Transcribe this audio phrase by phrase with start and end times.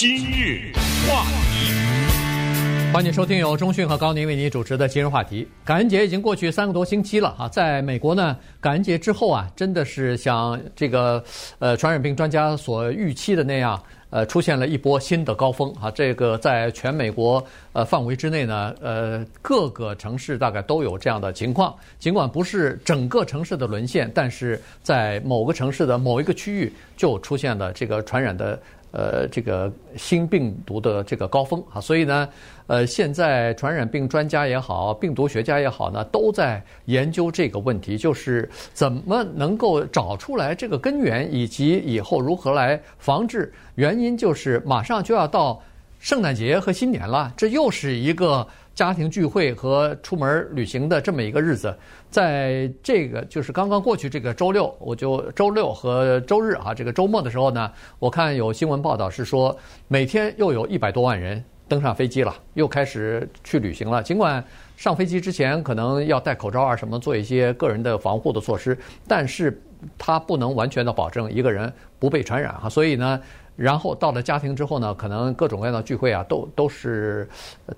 [0.00, 0.72] 今日
[1.06, 5.46] 话题，欢迎收听由中讯和高宁为您主持的今日话题。
[5.62, 11.22] 感恩节已经过去三个多星期了哈，在美国呢，感恩节之后啊，真的是像这个
[11.58, 13.78] 呃传染病专家所预期的那样。
[14.08, 15.88] 呃，出现了一波新的高峰啊！
[15.88, 17.40] 这个在全美国
[17.72, 21.72] 呃范围之内呢，呃，各个城市大概都有这样的情况。
[22.00, 28.60] 尽管不是整个城市的沦陷，但是在某个城市的某一个区域就出现了这个传染的。
[28.92, 32.28] 呃，这个新病毒的这个高峰啊，所以呢，
[32.66, 43.52] 呃，现在传染病专家也好，病毒学家也好呢，都在研究这个问题，就是怎么能够找出来这个根源，以及以后如何来防治。
[43.76, 45.62] 原因就是马上就要到
[46.00, 48.44] 圣诞节和新年了，这又是一个。
[48.72, 51.76] 家庭聚会和出门旅行的这么一个日子，
[52.08, 59.54] 在这个就是刚刚过去这个周六，我就周六和周日啊，这个周末的时候呢，我看有新闻报道是说，
[59.86, 64.02] 每天又有一百多万人登上飞机了，又开始去旅行了。
[64.02, 64.42] 尽管
[64.76, 69.60] 上飞机之前可能要戴口罩啊什么，做一些个人的防护的措施，但是
[69.98, 72.66] 它不能完全的保证一个人不被传染哈。
[72.66, 73.20] 所以呢。
[73.60, 77.28] 然后到了家庭之后呢，可能各种各样的聚会啊，都都是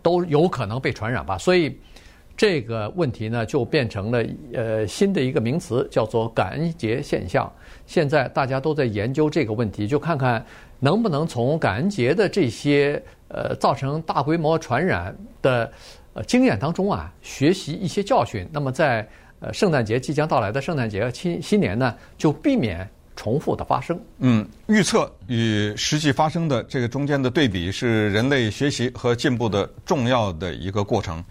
[0.01, 1.37] 都有可能被传染吧。
[1.37, 1.77] 所以
[2.37, 4.25] 这个问题呢，就变成了
[4.55, 7.53] 呃新的一个名词，叫做感恩节现象。
[7.85, 10.45] 现在大家都在研究这个问题，就看看
[10.79, 15.69] 能不能从感恩节的这些呃造成大规模传染的
[16.13, 18.49] 呃经验当中啊，学习一些教训。
[18.53, 19.05] 那么在
[19.41, 22.89] 呃圣诞节即将到来的圣诞节新新年呢，就避免。
[23.15, 31.23] 重复的发生，嗯，预测与实际发生的这个中间的对比是人类学习和进步的重要的一个过程。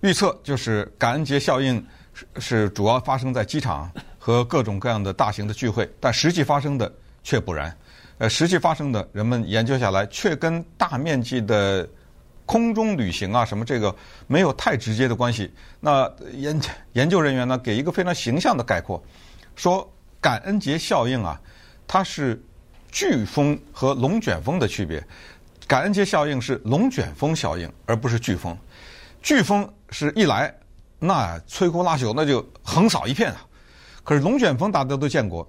[0.00, 7.76] 预测就是感恩节效应是是主要发生在机场和各种各样的大型的聚会，但实际发生的却不然。
[8.18, 11.88] 呃，实际发生的人们研究下来，却跟大面积的
[12.46, 13.94] 空中旅行啊什么这个
[14.28, 15.52] 没有太直接的关系。
[15.80, 16.60] 那研
[16.92, 19.02] 研究人员呢，给一个非常形象的概括，
[19.56, 19.90] 说。
[20.24, 21.38] 感恩节效应啊，
[21.86, 22.42] 它是
[22.90, 25.06] 飓风和龙卷风的区别。
[25.68, 28.56] 感恩节效应是龙卷风效应，而不是飓风。
[29.22, 30.50] 飓风是一来，
[30.98, 33.44] 那摧枯拉朽，那就横扫一片啊。
[34.02, 35.46] 可是龙卷风大家都见过，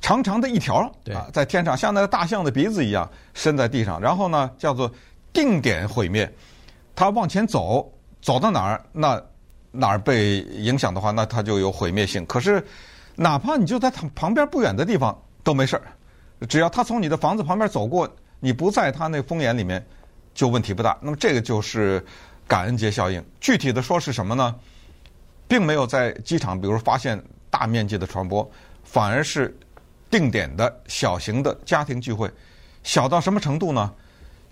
[0.00, 0.78] 长长的一条
[1.14, 4.92] 啊，在天上像那个大象的鼻子一样伸在地上，然后呢叫做
[5.32, 6.28] 定点毁灭。
[6.96, 7.88] 它往前走，
[8.20, 9.22] 走到哪儿，那
[9.70, 12.26] 哪儿被影响的话，那它就有毁灭性。
[12.26, 12.60] 可是。
[13.14, 15.82] 哪怕你就在他旁边不远的地方都没事儿，
[16.46, 18.08] 只要他从你的房子旁边走过，
[18.40, 19.84] 你不在他那风眼里面，
[20.34, 20.96] 就问题不大。
[21.00, 22.04] 那么这个就是
[22.48, 23.24] 感恩节效应。
[23.40, 24.54] 具体的说是什么呢？
[25.46, 28.50] 并没有在机场，比如发现大面积的传播，
[28.82, 29.54] 反而是
[30.10, 32.30] 定点的小型的家庭聚会，
[32.82, 33.92] 小到什么程度呢？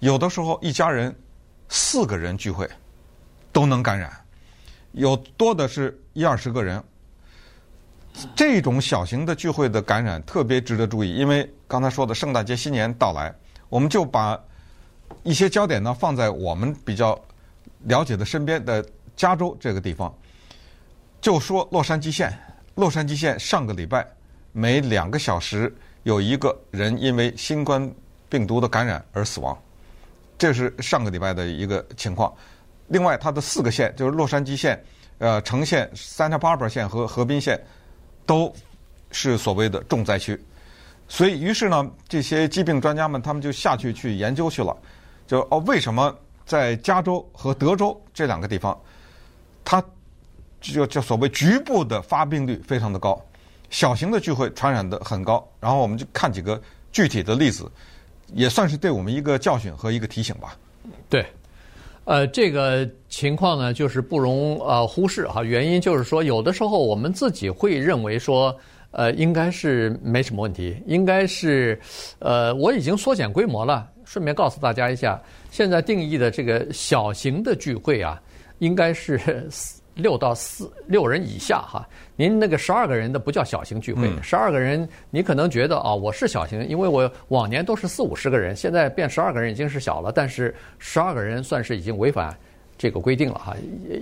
[0.01, 1.15] 有的时候一家人
[1.69, 2.69] 四个人聚会
[3.53, 4.13] 都能感染，
[4.93, 6.83] 有多的是一二十个人。
[8.35, 13.35] 这种小型的聚会的感染特别值得注意，因为刚才说的圣诞节、新年到来，
[13.69, 14.39] 我们就把
[15.23, 17.19] 一些焦点呢放在我们比较
[17.85, 18.85] 了解的身边的
[19.17, 20.13] 加州这个地方。
[21.21, 22.37] 就说洛杉矶县，
[22.75, 24.07] 洛杉矶县上个礼拜
[24.53, 27.91] 每两个小时有一个人因为新冠
[28.29, 29.57] 病毒的感染而死亡，
[30.37, 32.35] 这是上个礼拜的一个情况。
[32.89, 34.83] 另外，它的四个县就是洛杉矶县、
[35.19, 37.59] 呃城县、Santa Barbara 县和河滨县。
[38.31, 38.55] 都
[39.11, 40.41] 是所谓的重灾区，
[41.09, 44.77] 所以于是呢，这些疾病专家们他们就下去去研究去了，
[45.27, 48.81] 就哦，为什么在加州和德州这两个地方，
[49.65, 49.83] 它
[50.61, 53.21] 就叫所谓局部的发病率非常的高，
[53.69, 55.45] 小型的聚会传染的很高。
[55.59, 56.63] 然后我们就看几个
[56.93, 57.69] 具体的例子，
[58.33, 60.57] 也算是对我们一个教训和一个提醒吧。
[61.09, 61.27] 对。
[62.11, 65.45] 呃，这个情况呢，就是不容呃忽视哈。
[65.45, 68.53] 原因就是说，有的时候我们自己会认为说，
[68.91, 71.79] 呃，应该是没什么问题，应该是，
[72.19, 73.89] 呃，我已经缩减规模了。
[74.05, 75.23] 顺便告诉大家一下，
[75.53, 78.21] 现在定义的这个小型的聚会啊，
[78.59, 79.49] 应该是。
[80.01, 81.87] 六到四六人以下哈，
[82.17, 92.37] 您那个十二个人的不叫小型聚会，十二个人你可能觉得啊，我是小型，因为我往年都是四五十个人，现在变十二个人已经是小了，但是十二个人算是已经违反
[92.77, 93.55] 这个规定了哈。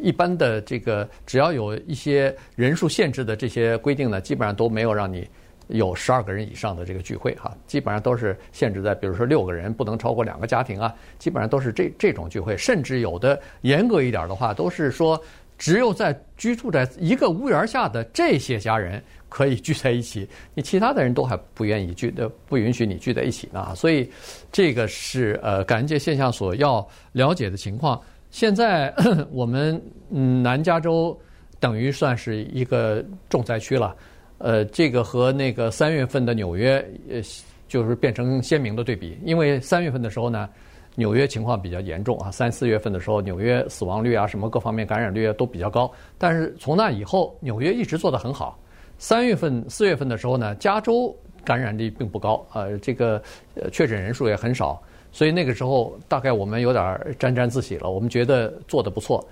[0.02, 5.28] 一般的这个只要有一些人数限制的这些规定呢，基本上都没有让你
[5.66, 15.20] 有十二个人以上的这个聚会哈，基本上都是限制在比如说六个人不能超过两个家庭啊，基本上都是这这种聚会，甚至有的严格一点的话都是说。
[15.58, 23.74] 只有在居住在一个屋檐下的这些家人可以聚在一起，你其他的人都还不愿意聚的，不允许你聚在一起呢。
[23.74, 24.08] 所以
[24.52, 28.00] 这个是呃感恩节现象所要了解的情况。
[28.30, 28.94] 现在
[29.32, 31.18] 我们嗯南加州
[31.58, 33.96] 等于算是一个重灾区了，
[34.38, 36.76] 呃，这个和那个三月份的纽约
[37.10, 37.20] 呃
[37.66, 40.48] 就是变成鲜明的对比，因为三月份的时候呢。
[40.98, 45.88] 纽约情况比较严重啊，三四月份的时候，纽约死亡率啊，什么各方面感染率啊都比较高。
[46.18, 48.58] 但是从那以后，纽约一直做得很好。
[48.98, 51.14] 三月份、四月份的时候呢，加州
[51.44, 53.22] 感染率并不高，呃，这个
[53.54, 59.24] 呃确诊人数也很少，所以那个时候大概我们有点沾沾自喜了，我们觉得做得不错。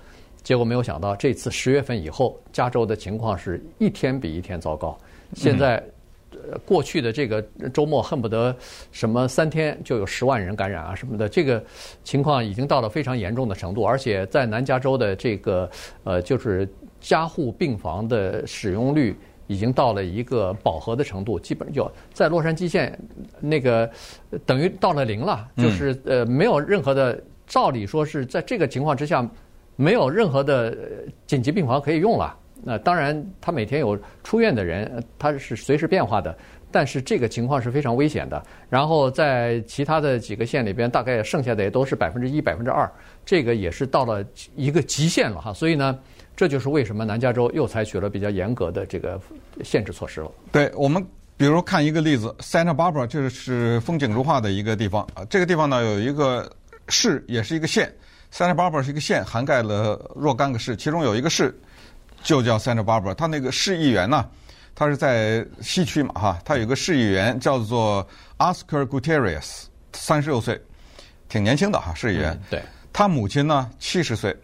[0.43, 4.97] 结果没有想到，这次十月份以后，加州的情况是一天比一天糟糕。
[5.33, 5.83] 现在。
[6.65, 7.41] 过去的这个
[7.73, 8.55] 周末恨不得
[8.91, 11.63] 什么三天就有十万人感染啊什么的，这个
[12.03, 15.69] 情况已经到了非常严重的程度，而且在南加州的这个
[16.03, 16.67] 呃就是
[16.99, 19.15] 加护病房的使用率
[19.47, 22.97] 已经到了一个饱和的程度，基本就在洛杉矶县
[23.39, 23.89] 那个
[24.45, 29.27] 等于到了零了，就是呃没有任何的，照理说是在这个情况之下
[29.75, 30.75] 没有任何的
[31.25, 32.37] 紧急病房可以用了。
[32.63, 36.35] 那当然，他每天有出院的人，他是随时变化的。
[36.69, 38.43] 但是这个情况是非常危险的。
[38.69, 42.91] 然后在其他的几个县里边，大概剩下的也都是百分之一、百分之二，
[43.25, 44.21] 这个也是到了
[44.55, 45.53] 一个极限了哈。
[45.53, 45.97] 所以呢，
[46.35, 49.17] 这就是为什么南加州又采取了比较严格的这个
[49.63, 50.29] 限制措施了。
[50.51, 51.03] 对，我们
[51.37, 55.23] 比如看一个例子，Santa Barbara 就是风景如画的一个地方啊。
[55.29, 56.51] 这个地方呢有一个
[56.89, 57.89] 市，也是一个县。
[58.29, 61.57] Santa Barbara 是一个县，涵盖了若干个市，其中有一个市。
[62.23, 64.27] 就叫 Santa Barbara，他那个市议员呢，
[64.75, 70.61] 他是在西区嘛哈，他有个市议员叫做 Oscar Gutierrez，三十六岁，
[71.29, 72.33] 挺年轻的哈，市议员。
[72.33, 72.61] 嗯、对。
[72.91, 74.35] 他母亲呢七十岁，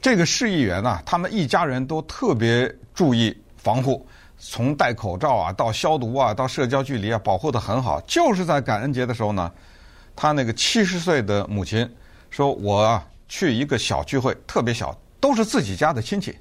[0.00, 4.06] 这个市议员呢，他们一家人都特别注意防护，
[4.38, 8.00] 从戴口罩啊到消毒啊到社交距离啊，保护的很好。
[8.06, 9.52] 就是在感恩节的时候呢，
[10.14, 11.88] 他那个七十岁的母亲
[12.30, 16.32] 说：“我啊去一个小聚会，特别小，都是自己家的亲戚。”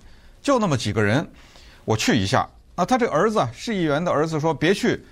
[0.46, 1.28] 就那么几个人，
[1.86, 2.48] 我去一下。
[2.76, 5.04] 那他这儿子啊，市议员的儿子说别去，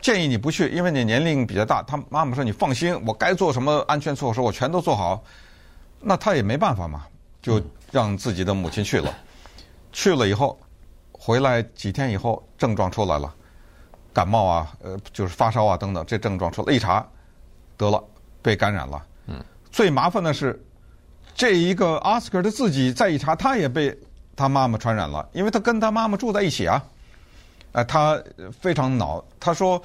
[0.00, 1.82] 建议你不去，因为你年龄比较大。
[1.82, 5.24] 他妈妈说你放心，我该做什么安全措施我全都做好。
[5.98, 7.04] 那他也没办法嘛，
[7.42, 9.12] 就让自己的母亲去了。
[9.90, 10.56] 去了以后，
[11.10, 13.34] 回来几天以后症状出来了，
[14.14, 17.04] 感冒啊，呃，就是发烧啊等等，这症状出来一查，
[17.76, 18.00] 得了，
[18.40, 19.04] 被感染了。
[19.26, 19.44] 嗯。
[19.72, 20.64] 最麻烦的是，
[21.34, 23.98] 这一个奥斯卡他自己再一查，他也被。
[24.40, 26.82] 他妈妈传染了，因为他跟他妈妈住在一起啊，
[27.72, 28.18] 哎，他
[28.58, 29.22] 非常恼。
[29.38, 29.80] 他说，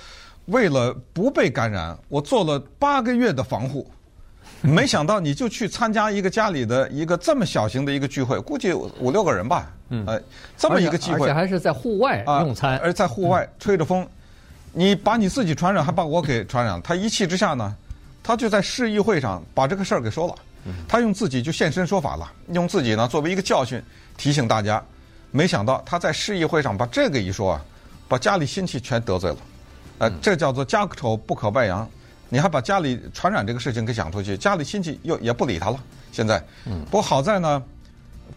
[0.45, 3.85] 为了不被感染，我做了八个月的防护，
[4.61, 10.17] 没想到你就去参加一个家里的 一个这么小型的一个聚会，估计五六个人吧，嗯，哎，
[10.57, 14.07] 这么一个机会，而且还是在户外用餐，而在户外吹着风，
[14.71, 16.81] 你把你自己传染，还把我给传染。
[16.81, 17.75] 他一气之下呢，
[18.23, 20.35] 他就在市议会上把这个事儿给说了，
[20.87, 23.81] 他用自己就现身说法了，用自己呢作为一个教训。
[24.17, 24.81] 提醒大家，
[25.31, 27.61] 没想到他在市议会上把这个一说啊，
[28.07, 29.37] 把家里亲戚全得罪了，
[29.97, 31.85] 呃，这叫做家丑不可外扬，
[32.29, 35.77] 你还把家里传染这个事情给讲出去，家里亲戚又也不理他了。
[36.13, 36.41] 现在，
[36.85, 37.61] 不过好在呢，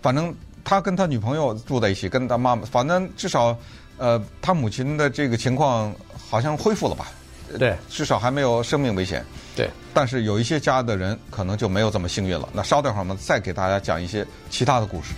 [0.03, 0.35] 反正
[0.65, 3.57] 他跟他女朋友住在一起，跟他妈妈，反正至少，
[3.99, 5.95] 呃，他母亲的这个情况
[6.29, 7.07] 好像恢复了吧？
[7.57, 9.25] 对，至少还没有生命危险。
[9.57, 12.49] 对，但是有一些家的人可能就没有这么幸运了。
[12.53, 15.15] 那稍等会儿，我们再给大家讲一些其他的故事。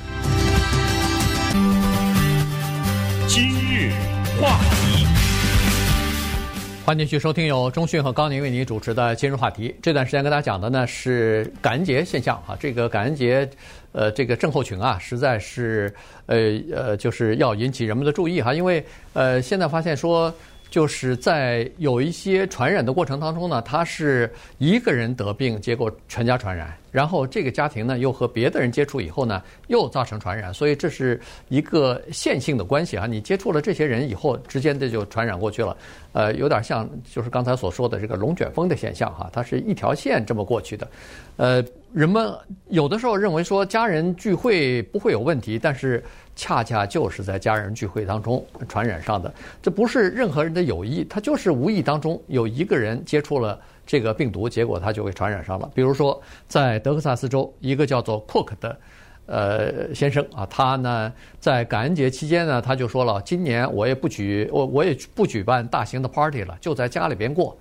[3.27, 3.93] 今日
[4.41, 5.07] 话题，
[6.87, 9.75] 欢迎继续收听由中讯和高宁为您主持的今日话题。
[9.83, 13.49] 这段时间跟大家讲的呢是感恩节现象哈，这个感恩节，
[13.93, 15.95] 呃，这个症候群啊，实在是
[16.27, 16.37] 呃
[16.75, 20.33] 呃，就是要引起人们的注意哈，因为呃，现在发现说。
[20.71, 33.07] 就是在有一些传染的过程当中呢，他是一个人得病，结果全家传染，然后这个家庭呢又和别的人接触以后呢，又造成传染，所以这是一个线性的关系啊。
[33.07, 35.77] 你接触了这些人以后，之间的就传染过去了，
[36.13, 40.89] 呃，有点像就是刚才所说的这个龙卷风的现象哈，它是一条线这么过去的。
[41.37, 42.33] 呃，人们
[42.69, 46.03] 有的时候认为说家人聚会不会有问题，但是。
[46.37, 49.31] 恰恰就是在家人聚会当中传染上的，
[49.61, 55.71] 这不是任何人的有意，他就是无意当中有一个人接触了这个病毒，结果他就会传染上了。
[55.75, 56.19] 比如说，
[56.49, 58.81] 在德克萨斯州，一个叫做 Cook 的
[59.27, 67.55] 呃先生啊，他呢在感恩节期间呢，他就说了，今年我也不举我我也不举办大型的 party 了，就在家里边过。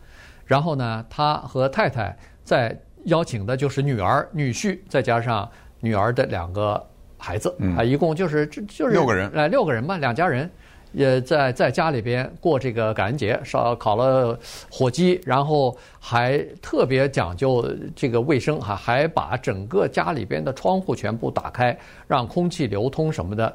[0.45, 6.85] 然后呢，他和太太在邀请的就是女儿、女婿，再加上女儿的两个。
[7.21, 10.49] 孩子啊，一共就是这就是六个人，哎，六个人吧，两家人
[10.93, 14.39] 也在在家里边过这个感恩节，烧烤了
[14.71, 21.77] 火鸡，然后还特别讲究这个卫生，哈，还把整个家里边的窗户全部打开，
[22.07, 23.53] 让空气流通什么的。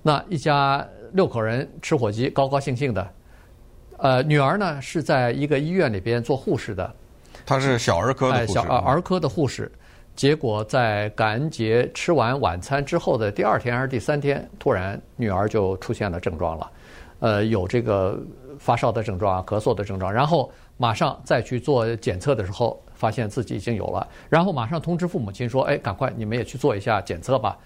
[0.00, 0.82] 那一家
[1.12, 3.10] 六口人吃火鸡，高高兴兴的。
[3.98, 6.94] 呃，女儿呢是在一个医院里边做护士的，
[7.44, 9.70] 她是小儿科的护士，哎、小儿科的护士。
[10.14, 16.70] 结果在感恩节吃完晚餐之后的第二天还是第三天，突然女儿就出现了症状了，
[17.20, 18.20] 呃，有这个
[18.58, 27.56] 发烧的症状啊，咳嗽的症状，然后马上再去做检测的时候，发现自己已经有了，然后马上通知父母亲说：“哎，赶快你们也去做一下检测吧。”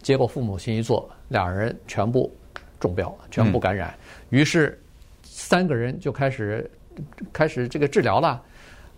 [0.00, 2.34] 结果父母亲一做，两人全部
[2.78, 3.94] 中标，全部感染，
[4.30, 4.82] 嗯、于是
[5.22, 6.68] 三个人就开始
[7.30, 8.42] 开始这个治疗了。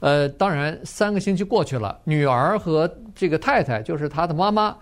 [0.03, 4.77] 呃，当然，三个星期过去了，女儿和这个太太，就是他的妈妈，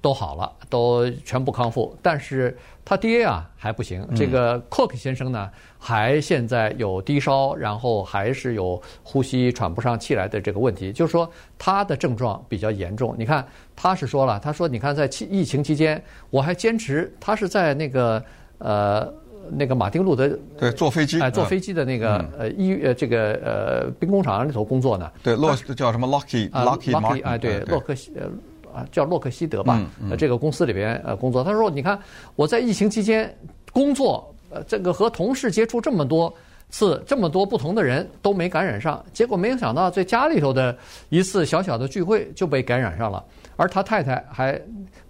[0.00, 1.94] 都好了，都全部康复。
[2.00, 13.14] 但是他爹啊还不行，这个 Cook 先生呢，还现在有低烧，然后还是有呼吸喘不上气来的这个问题，就是说他的症状比较严重。
[13.18, 18.24] 你看，他是说了，他说，你看在疫情期间，我还坚持，他是在那个
[18.56, 19.12] 呃。
[19.50, 25.10] 那个马丁路德对坐飞机哎，坐飞机的那个、嗯、呃医呃这个呃兵工厂里头工作呢。
[25.22, 28.26] 对，洛叫什么 Lockheed Lockheed Martin 哎，对，洛克西呃
[28.72, 31.44] 啊叫洛克希德吧，嗯嗯、这个公司里边呃工作。
[31.44, 31.98] 他说：“你看
[32.36, 33.34] 我在疫情期间
[33.72, 36.32] 工作，呃，这个和同事接触这么多
[36.70, 40.74] 次，这么多不同的人都没感染上，结果没有想到在家里头的
[41.10, 43.22] 一次小小的聚会就被感染上了。
[43.56, 44.58] 而他太太还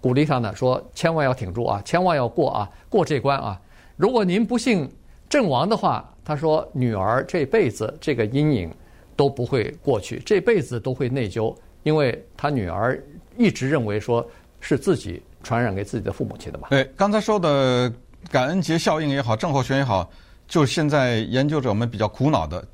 [0.01, 3.57] 鼓励他呢，说千万要挺住啊，千万要过啊，过这关啊。”
[3.95, 4.89] 如果您不幸
[5.29, 8.71] 阵亡的话，他说女儿这辈子这个阴影
[9.15, 13.01] 都不会过去，这辈子都会内疚，因为他女儿
[13.37, 14.25] 一直认为说
[14.59, 16.67] 是自己传染给自己的父母亲的吧。
[16.69, 17.91] 对，刚才说的
[18.31, 20.09] 感恩节效应也好，症候群也好，
[20.47, 22.65] 就是现在研究者们比较苦恼的，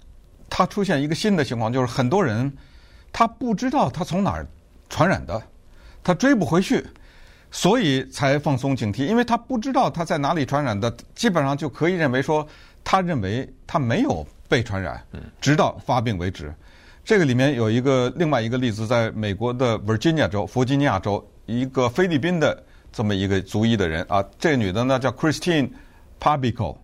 [0.50, 2.52] 他出现一个新的情况，就是很多人
[3.12, 4.48] 他不知道他从哪儿
[4.88, 5.42] 传染的，
[6.04, 6.86] 他追不回去。
[7.52, 12.48] 所以才放松警惕，因为他不知道他在哪里传染的，基本上就可以认为说，
[12.84, 15.04] 他认为他没有被传染，
[15.42, 16.54] 直到发病为止。
[17.04, 25.72] 这个里面有一个另外一个例子，在美国的 Virginia 州、弗吉尼亚州，一个菲律宾的这么一个族裔的人啊，这个女的呢叫 Christine
[26.20, 26.78] Pabico，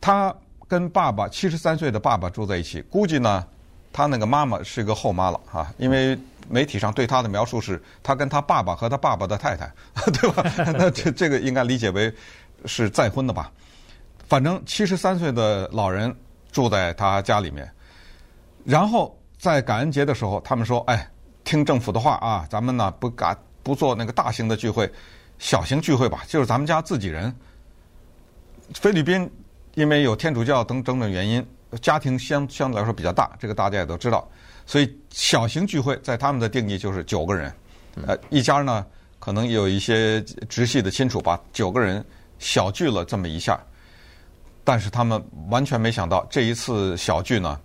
[0.00, 0.34] 她
[0.66, 3.42] 跟爸爸七十三岁的爸爸住在一起，估计呢，
[3.90, 6.18] 她那个妈妈是个后妈了啊，因为。
[6.48, 9.70] 媒体上对他的描述是，他跟他爸爸和他爸爸的太太，
[10.12, 10.42] 对吧？
[10.78, 12.12] 那这这个应该理解为
[12.64, 13.52] 是再婚的吧？
[14.28, 16.14] 反正七十三岁的老人
[16.50, 17.70] 住在他家里面，
[18.64, 21.08] 然后在感恩节的时候，他们说：“哎，
[21.44, 24.90] 听政府的话啊，咱们呢不敢不做那个大型的聚会，
[25.38, 27.34] 小型聚会吧，就是咱们家自己人。”
[28.74, 29.30] 菲律宾
[29.76, 31.46] 因为有天主教等等等原因，
[31.80, 34.28] 家庭相相对来说比较大，这个大家也都知道。
[34.68, 37.50] 所以小型聚会在他们的定义就是九个人，
[38.06, 38.84] 呃，一家呢
[39.18, 42.04] 可能有一些直系的亲属吧，九个人
[42.38, 43.58] 小聚了这么一下，
[44.62, 47.58] 但是他们完全没想到这一次小聚呢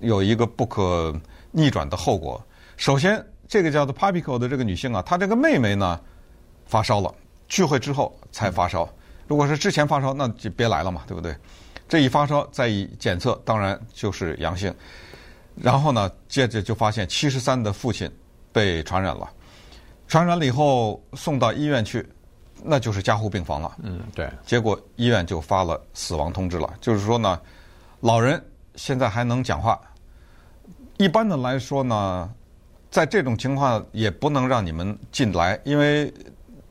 [0.00, 1.14] 有一个不可
[1.52, 2.42] 逆转的后果。
[2.78, 6.00] 首先，这个叫做 Papico 的这个女性啊，她这个妹妹呢
[6.64, 7.14] 发烧了，
[7.48, 8.88] 聚会之后才发烧。
[9.28, 11.36] 如果是之前发烧，那就别来了嘛，对不对？
[11.86, 14.74] 这一发烧再一检测，当然就是阳性。
[15.56, 18.10] 然后呢，接着就发现七十三的父亲
[18.52, 19.28] 被传染了，
[20.08, 22.06] 传染了以后送到医院去，
[22.62, 23.76] 那就是加护病房了。
[23.82, 24.28] 嗯，对。
[24.44, 27.40] 结果医院就发了死亡通知了，就是说呢，
[28.00, 28.42] 老人
[28.74, 29.80] 现在还能讲话。
[30.96, 32.30] 一般的来说呢，
[32.90, 36.12] 在这种情况也不能让你们进来，因为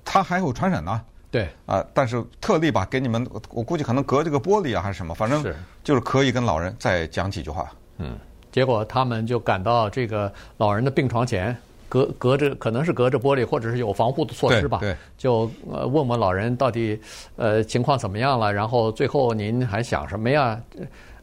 [0.03, 1.01] 他还有传染呢。
[1.31, 1.49] 对。
[1.65, 5.43] 啊，但是特例吧，给你们，我估计可能隔这个玻璃啊，还是什么，反正
[5.83, 7.71] 就是可以跟老人再讲几句话。
[7.97, 8.17] 嗯。
[8.53, 11.53] 结果他们就赶到这个老人的病床前，
[11.89, 14.77] 隔隔着可能是隔着玻璃，或者是有防护的措施吧。
[14.79, 16.97] 对，对就呃问问老人到底
[17.35, 20.61] 呃情况怎么样了，然后最后您还想什么呀？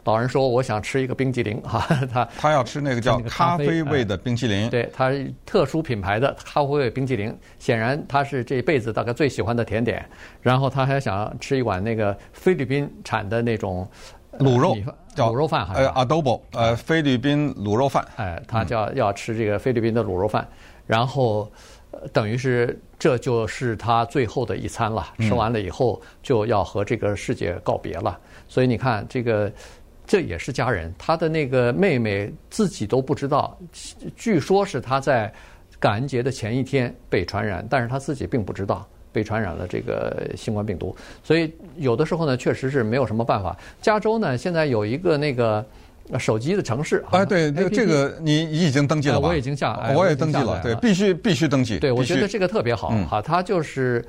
[0.03, 1.61] 老人说：“我想吃一个冰激凌。
[1.63, 4.65] ”哈，他他要吃那个叫咖啡味的冰淇淋。
[4.65, 5.13] 呃、对，他
[5.45, 10.05] 特殊品牌的咖啡味冰激凌，显然他是这辈子大概最喜欢的甜点。
[10.41, 13.87] 然后他还想吃一碗那个菲律宾产的那种。
[14.39, 14.77] 卤肉
[15.15, 18.05] 叫卤肉饭，呃，adobo，呃，菲律宾卤肉饭。
[18.17, 20.47] 哎，他叫要吃这个菲律宾的卤肉饭，
[20.87, 21.51] 然后
[22.13, 25.07] 等于是这就是他最后的一餐了。
[25.19, 28.19] 吃完了以后就要和这个世界告别了。
[28.49, 29.53] 所以你看，这个
[30.07, 30.95] 这也是家人。
[30.99, 33.59] 他的那个妹妹自己都不知道，
[34.17, 35.33] 据说是他在
[35.79, 38.87] 感恩节的前一天被传染，但是他自己并不知道。
[39.13, 40.95] 被传染了这个新冠病毒。
[41.23, 43.57] 所以有的时候呢，确实是没有什么办法。
[43.81, 45.65] 加州呢，现在有一个那个
[46.19, 49.29] 手机的城市，哎，对，这这个你你已经登记了吧？
[49.29, 51.79] 我已经下，我也登记了，对，必须必须登记。
[51.79, 54.05] 对，我觉得这个特别好哈，它就是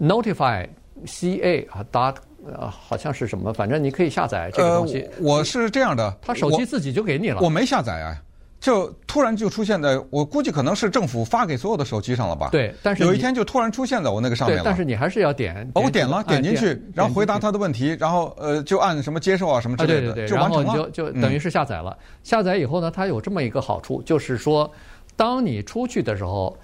[0.00, 0.66] Notify
[1.06, 2.14] CA 啊，dot。
[2.46, 5.00] 呃，好像是什么，反正你可以下载这个东西。
[5.00, 7.38] 呃，我是这样的，他手机自己就给你了。
[7.38, 8.22] 我，我没下载啊，
[8.60, 12.48] 就突然就出现在，我估计可能是政府发给所有的手机上了吧？
[12.50, 14.62] 对，但是有一天就突然出现在我那个上面了。
[14.62, 15.70] 对，但是你还是要点。
[15.74, 21.90] 我点了，点进去，然后回答他的问题，然后呃，就按什么接受啊什么之类的，啊、对对对，就完成就就等于是下载了。
[21.90, 24.70] 嗯、下载以后呢，它有这么一个好处，就是说，
[25.16, 26.56] 当你出去的时候。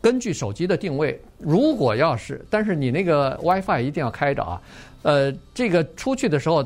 [0.00, 4.60] 根据手机的定位，如果要是，但是你那个 WiFi 一定要开着啊。
[5.00, 6.62] 呃，这个出去的时候，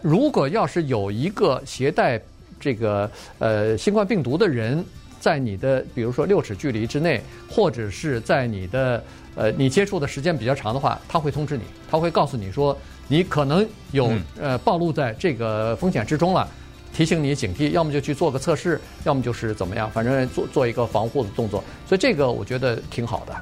[0.00, 2.18] 如果要是有一个携带
[2.64, 4.82] 这个呃新冠病毒的人
[5.20, 9.04] 在你的，比如说六尺距离之内，或者是在你的
[9.34, 12.74] 呃你接触的时间比较长的话，他会通知你，他会告诉你说
[13.06, 16.48] 你可能有呃暴露在这个风险之中了。
[16.94, 23.34] 提醒你警惕，要么就去做个测试，要么就是怎么样，反正做做一个防护的动作，所以这个我觉得挺好的。